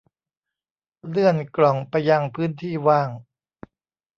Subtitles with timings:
[1.09, 3.09] เลื่อนกล่องไปยังพื้นที่ว่าง